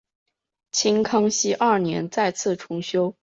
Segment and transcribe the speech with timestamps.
[0.71, 3.15] 清康熙二年再次重修。